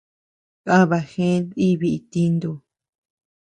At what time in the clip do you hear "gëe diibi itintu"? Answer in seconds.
1.09-2.51